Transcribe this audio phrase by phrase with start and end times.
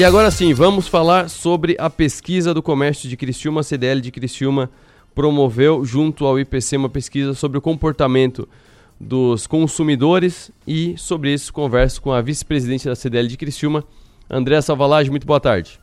[0.00, 4.10] E agora sim, vamos falar sobre a pesquisa do comércio de Criciúma, a CDL de
[4.10, 4.70] Criciúma
[5.14, 8.48] promoveu junto ao IPC uma pesquisa sobre o comportamento
[8.98, 13.84] dos consumidores e sobre isso converso com a vice-presidente da CDL de Criciúma,
[14.30, 15.10] Andréa Salvalage.
[15.10, 15.78] Muito boa tarde.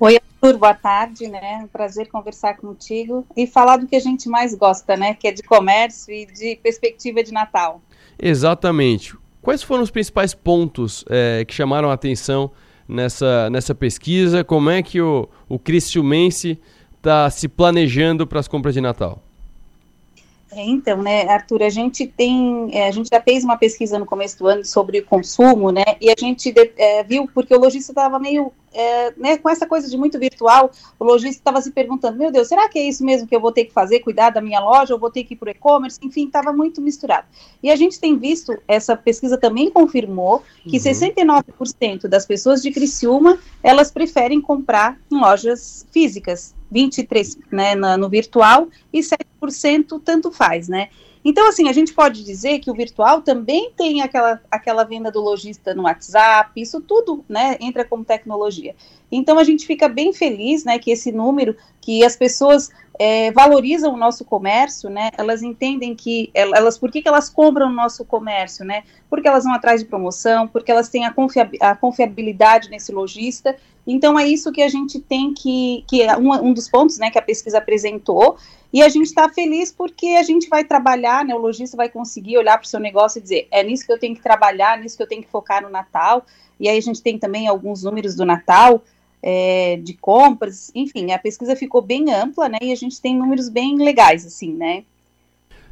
[0.00, 1.60] Oi, Arthur, boa tarde, né?
[1.62, 5.14] Um prazer conversar contigo e falar do que a gente mais gosta, né?
[5.14, 7.80] Que é de comércio e de perspectiva de Natal.
[8.20, 9.16] Exatamente.
[9.40, 12.50] Quais foram os principais pontos é, que chamaram a atenção
[12.88, 14.44] nessa, nessa pesquisa?
[14.44, 16.58] Como é que o, o Criciumense
[16.96, 19.22] está se planejando para as compras de Natal?
[20.56, 24.06] É, então, né, Arthur, a gente tem, é, a gente já fez uma pesquisa no
[24.06, 28.18] começo do ano sobre consumo, né, e a gente é, viu, porque o lojista estava
[28.18, 32.30] meio, é, né, com essa coisa de muito virtual, o lojista estava se perguntando, meu
[32.30, 34.60] Deus, será que é isso mesmo que eu vou ter que fazer, cuidar da minha
[34.60, 37.26] loja, ou vou ter que ir para o e-commerce, enfim, estava muito misturado.
[37.62, 40.82] E a gente tem visto, essa pesquisa também confirmou, que uhum.
[40.82, 48.68] 69% das pessoas de Criciúma, elas preferem comprar em lojas físicas, 23% né, no virtual
[48.92, 50.88] e 7% tanto faz, né?
[51.28, 55.20] Então, assim, a gente pode dizer que o virtual também tem aquela, aquela venda do
[55.20, 58.76] lojista no WhatsApp, isso tudo, né, entra como tecnologia.
[59.10, 63.92] Então, a gente fica bem feliz, né, que esse número, que as pessoas é, valorizam
[63.92, 68.04] o nosso comércio, né, elas entendem que, elas, por que, que elas compram o nosso
[68.04, 71.14] comércio, né, porque elas vão atrás de promoção, porque elas têm a,
[71.60, 76.32] a confiabilidade nesse lojista, então é isso que a gente tem que, que é um,
[76.34, 78.36] um dos pontos, né, que a pesquisa apresentou,
[78.76, 81.34] e a gente está feliz porque a gente vai trabalhar, né?
[81.34, 83.98] O lojista vai conseguir olhar para o seu negócio e dizer: é nisso que eu
[83.98, 86.26] tenho que trabalhar, nisso que eu tenho que focar no Natal.
[86.60, 88.84] E aí a gente tem também alguns números do Natal.
[89.22, 92.58] É, de compras, enfim, a pesquisa ficou bem ampla, né?
[92.60, 94.84] E a gente tem números bem legais, assim, né?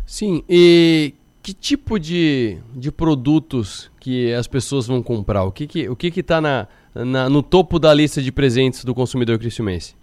[0.06, 5.44] Sim, e que tipo de, de produtos que as pessoas vão comprar?
[5.44, 8.82] O que que, o que, que tá na, na, no topo da lista de presentes
[8.82, 9.94] do consumidor cristiumense?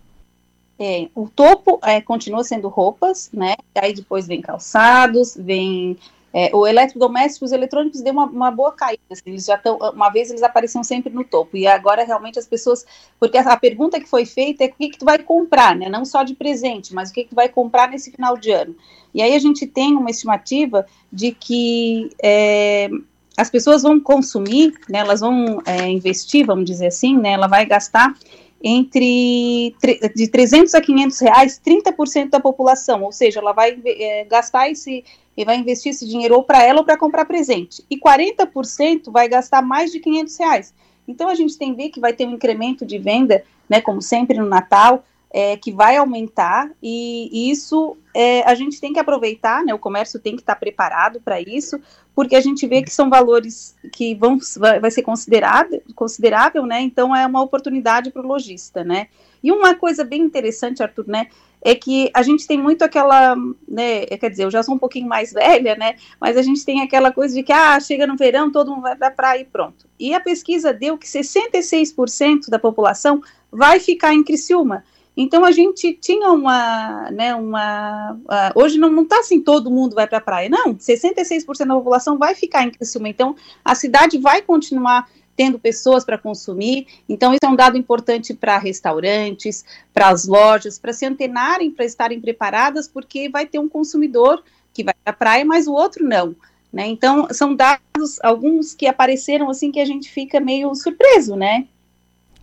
[0.83, 3.53] É, o topo é, continua sendo roupas, né?
[3.75, 5.95] Aí depois vem calçados, vem
[6.33, 9.03] é, o eletrodoméstico, os eletrônicos deu uma, uma boa caída.
[9.11, 12.47] Assim, eles já estão, uma vez eles apareciam sempre no topo e agora realmente as
[12.47, 12.83] pessoas,
[13.19, 15.87] porque a, a pergunta que foi feita é o que, que tu vai comprar, né?
[15.87, 18.75] Não só de presente, mas o que, que tu vai comprar nesse final de ano.
[19.13, 22.89] E aí a gente tem uma estimativa de que é,
[23.37, 24.97] as pessoas vão consumir, né?
[24.97, 27.33] Elas vão é, investir, vamos dizer assim, né?
[27.33, 28.15] Ela vai gastar
[28.63, 29.75] entre
[30.15, 35.03] de 300 a 500 reais, 30% da população, ou seja, ela vai é, gastar esse
[35.35, 37.83] e vai investir esse dinheiro ou para ela ou para comprar presente.
[37.89, 40.73] E 40% vai gastar mais de 500 reais.
[41.07, 44.01] Então a gente tem que ver que vai ter um incremento de venda, né, como
[44.01, 48.99] sempre no Natal, é, que vai aumentar e, e isso é, a gente tem que
[48.99, 49.73] aproveitar, né?
[49.73, 51.79] O comércio tem que estar preparado para isso,
[52.13, 56.81] porque a gente vê que são valores que vão vai ser considerado, considerável, né?
[56.81, 59.07] Então é uma oportunidade para o lojista, né?
[59.43, 61.27] E uma coisa bem interessante, Arthur, né?
[61.63, 63.35] É que a gente tem muito aquela,
[63.67, 64.05] né?
[64.05, 65.95] Quer dizer, eu já sou um pouquinho mais velha, né?
[66.19, 68.95] Mas a gente tem aquela coisa de que, ah, chega no verão, todo mundo vai
[68.95, 69.87] para a praia e pronto.
[69.99, 74.83] E a pesquisa deu que 66% da população vai ficar em Criciúma.
[75.15, 80.07] Então a gente tinha uma, né, uma, uh, hoje não está assim todo mundo vai
[80.07, 84.41] para a praia, não, 66% da população vai ficar em Criciúma, então a cidade vai
[84.41, 90.27] continuar tendo pessoas para consumir, então isso é um dado importante para restaurantes, para as
[90.27, 94.41] lojas, para se antenarem, para estarem preparadas, porque vai ter um consumidor
[94.73, 96.35] que vai para a praia, mas o outro não,
[96.71, 101.67] né, então são dados, alguns que apareceram assim que a gente fica meio surpreso, né.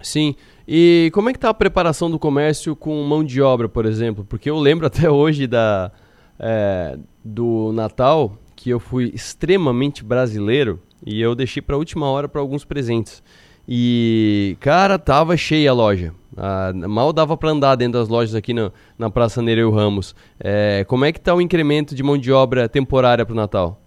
[0.03, 0.37] Sim,
[0.71, 4.23] e como é que está a preparação do comércio com mão de obra, por exemplo?
[4.23, 5.91] Porque eu lembro até hoje da,
[6.39, 12.29] é, do Natal que eu fui extremamente brasileiro e eu deixei para a última hora
[12.29, 13.23] para alguns presentes.
[13.67, 16.13] E, cara, tava cheia a loja.
[16.37, 20.15] Ah, mal dava para andar dentro das lojas aqui na, na Praça Nereu Ramos.
[20.39, 23.81] É, como é que está o incremento de mão de obra temporária para o Natal?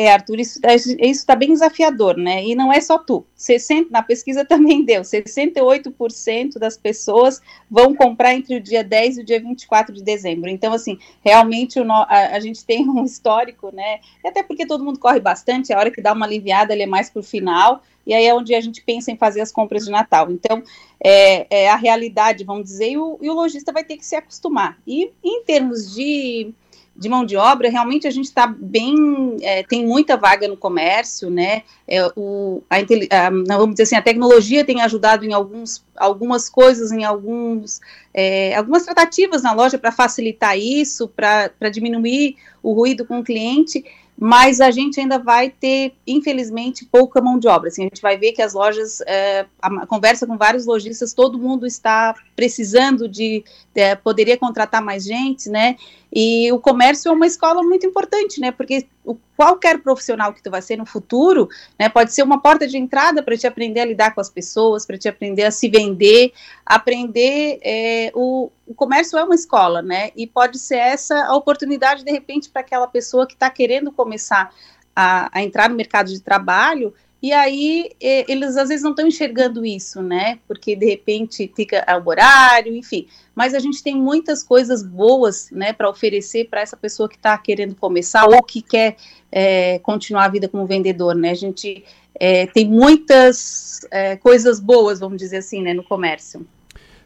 [0.00, 0.60] É, Arthur, isso
[1.00, 2.44] está bem desafiador, né?
[2.44, 3.26] E não é só tu.
[3.34, 9.20] 60, na pesquisa também deu, 68% das pessoas vão comprar entre o dia 10 e
[9.22, 10.48] o dia 24 de dezembro.
[10.48, 13.98] Então, assim, realmente o, a, a, gente tem um histórico, né?
[14.24, 17.10] Até porque todo mundo corre bastante, a hora que dá uma aliviada, ele é mais
[17.10, 19.90] para o final, e aí é onde a gente pensa em fazer as compras de
[19.90, 20.30] Natal.
[20.30, 20.62] Então,
[21.02, 24.14] é, é a realidade, vamos dizer, e o, e o lojista vai ter que se
[24.14, 24.78] acostumar.
[24.86, 26.54] E em termos de
[26.98, 31.30] de mão de obra, realmente a gente está bem, é, tem muita vaga no comércio,
[31.30, 31.62] né?
[31.86, 36.90] É, o, a, a, vamos dizer assim, a tecnologia tem ajudado em alguns, algumas coisas,
[36.90, 37.80] em alguns,
[38.12, 43.84] é, algumas tratativas na loja para facilitar isso, para diminuir o ruído com o cliente.
[44.20, 47.68] Mas a gente ainda vai ter, infelizmente, pouca mão de obra.
[47.68, 51.38] Assim, a gente vai ver que as lojas, é, a, conversa com vários lojistas, todo
[51.38, 53.44] mundo está precisando de,
[53.76, 55.76] é, poderia contratar mais gente, né?
[56.12, 58.50] E o comércio é uma escola muito importante, né?
[58.50, 62.66] Porque o, qualquer profissional que tu vai ser no futuro, né, pode ser uma porta
[62.66, 65.68] de entrada para te aprender a lidar com as pessoas, para te aprender a se
[65.68, 66.32] vender,
[66.66, 67.58] aprender.
[67.62, 70.10] É, o, o comércio é uma escola, né?
[70.14, 74.52] E pode ser essa a oportunidade, de repente, para aquela pessoa que está querendo começar
[74.94, 79.66] a, a entrar no mercado de trabalho e aí eles às vezes não estão enxergando
[79.66, 80.38] isso, né?
[80.46, 83.08] Porque de repente fica o horário, enfim.
[83.34, 87.36] Mas a gente tem muitas coisas boas, né, para oferecer para essa pessoa que está
[87.38, 88.96] querendo começar ou que quer
[89.30, 91.30] é, continuar a vida como vendedor, né?
[91.30, 91.84] A gente
[92.14, 96.46] é, tem muitas é, coisas boas, vamos dizer assim, né, no comércio.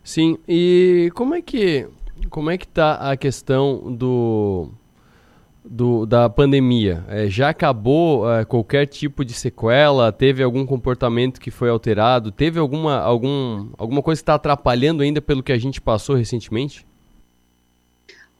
[0.04, 0.38] Sim.
[0.48, 1.86] E como é que
[2.30, 4.70] como é que tá a questão do
[5.64, 7.04] do, da pandemia?
[7.08, 10.12] É, já acabou é, qualquer tipo de sequela?
[10.12, 12.30] Teve algum comportamento que foi alterado?
[12.30, 16.86] Teve alguma, algum, alguma coisa que está atrapalhando ainda pelo que a gente passou recentemente?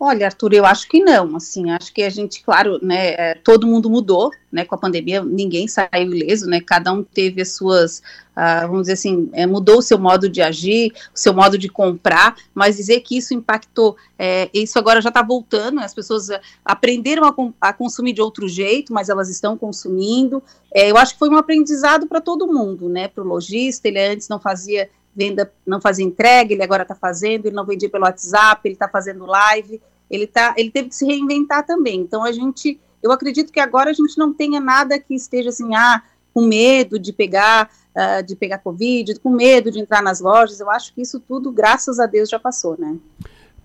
[0.05, 3.69] Olha, Arthur, eu acho que não, assim, acho que a gente, claro, né, é, todo
[3.69, 8.01] mundo mudou, né, com a pandemia, ninguém saiu ileso, né, cada um teve as suas,
[8.37, 11.69] uh, vamos dizer assim, é, mudou o seu modo de agir, o seu modo de
[11.69, 16.31] comprar, mas dizer que isso impactou, é, isso agora já está voltando, as pessoas
[16.65, 20.43] aprenderam a, a, consumir de outro jeito, mas elas estão consumindo,
[20.75, 24.01] é, eu acho que foi um aprendizado para todo mundo, né, para o lojista, ele
[24.01, 28.05] antes não fazia venda, não fazia entrega, ele agora está fazendo, ele não vendia pelo
[28.05, 29.81] WhatsApp, ele está fazendo live,
[30.13, 32.01] ele, tá, ele teve que se reinventar também.
[32.01, 35.75] Então a gente, eu acredito que agora a gente não tenha nada que esteja assim,
[35.75, 36.03] ah,
[36.35, 40.61] com medo de pegar, uh, de pegar Covid, com medo de entrar nas lojas.
[40.61, 42.97] Eu acho que isso tudo, graças a Deus, já passou, né?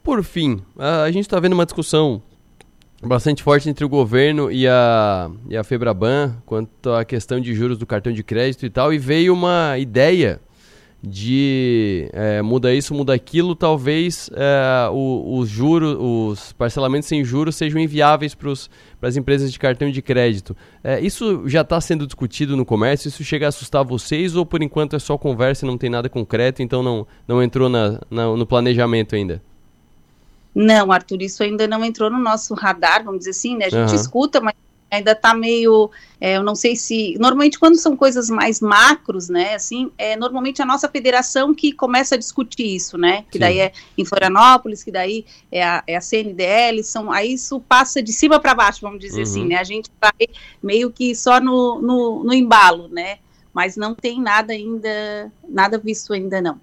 [0.01, 2.23] Por fim, a gente está vendo uma discussão
[3.03, 7.77] bastante forte entre o governo e a, e a Febraban quanto à questão de juros
[7.77, 10.39] do cartão de crédito e tal, e veio uma ideia
[11.01, 17.79] de é, muda isso, muda aquilo, talvez é, os juros, os parcelamentos sem juros sejam
[17.79, 18.51] inviáveis para
[19.03, 20.57] as empresas de cartão de crédito.
[20.83, 23.09] É, isso já está sendo discutido no comércio?
[23.09, 26.09] Isso chega a assustar vocês ou por enquanto é só conversa e não tem nada
[26.09, 29.41] concreto, então não, não entrou na, na, no planejamento ainda?
[30.53, 33.65] Não, Arthur, isso ainda não entrou no nosso radar, vamos dizer assim, né?
[33.65, 33.95] A gente uhum.
[33.95, 34.55] escuta, mas
[34.89, 39.55] ainda está meio, é, eu não sei se, normalmente quando são coisas mais macros, né,
[39.55, 43.39] assim, é normalmente a nossa federação que começa a discutir isso, né, que Sim.
[43.39, 48.01] daí é em Florianópolis, que daí é a, é a CNDL, são, aí isso passa
[48.01, 49.45] de cima para baixo, vamos dizer assim, uhum.
[49.45, 50.27] assim, né, a gente vai
[50.63, 53.17] meio que só no, no, no embalo, né,
[53.53, 56.59] mas não tem nada ainda, nada visto ainda não.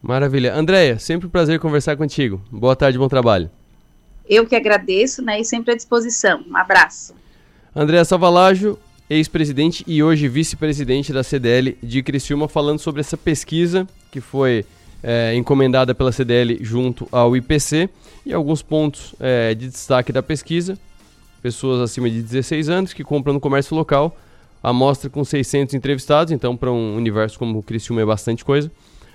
[0.00, 0.54] Maravilha.
[0.54, 2.40] Andréia, sempre um prazer conversar contigo.
[2.52, 3.50] Boa tarde, bom trabalho.
[4.28, 6.44] Eu que agradeço, né, e sempre à disposição.
[6.48, 7.17] Um abraço.
[7.80, 8.76] André Salvalajo,
[9.08, 14.66] ex-presidente e hoje vice-presidente da CDL de Criciúma, falando sobre essa pesquisa que foi
[15.00, 17.88] é, encomendada pela CDL junto ao IPC
[18.26, 20.76] e alguns pontos é, de destaque da pesquisa.
[21.40, 24.18] Pessoas acima de 16 anos que compram no comércio local,
[24.60, 28.68] amostra com 600 entrevistados, então para um universo como o Criciúma é bastante coisa.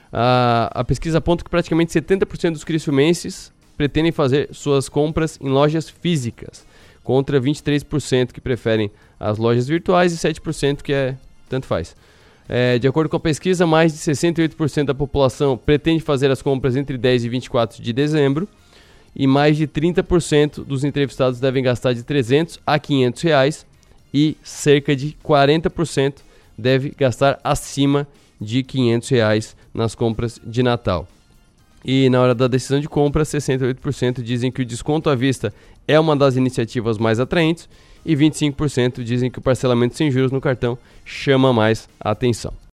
[0.10, 5.90] A, a pesquisa aponta que praticamente 70% dos criciumenses pretendem fazer suas compras em lojas
[5.90, 6.66] físicas
[7.04, 8.90] contra 23% que preferem
[9.20, 11.16] as lojas virtuais e 7% que é
[11.50, 11.96] tanto faz.
[12.48, 16.76] É, de acordo com a pesquisa, mais de 68% da população pretende fazer as compras
[16.76, 18.48] entre 10 e 24 de dezembro
[19.16, 23.66] e mais de 30% dos entrevistados devem gastar de 300 a 500 reais
[24.14, 26.16] e cerca de 40%
[26.58, 28.08] deve gastar acima
[28.40, 31.08] de 500 reais nas compras de Natal.
[31.84, 35.54] E na hora da decisão de compra, 68% dizem que o desconto à vista
[35.88, 37.68] é uma das iniciativas mais atraentes
[38.06, 42.54] e 25% dizem que o parcelamento sem juros no cartão chama mais a atenção.